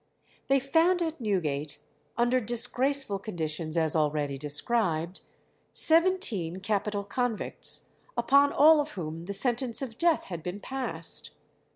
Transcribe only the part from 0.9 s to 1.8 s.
at Newgate,